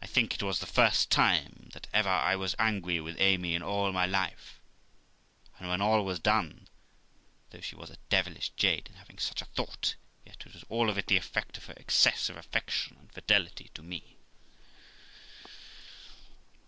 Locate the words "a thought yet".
9.42-10.44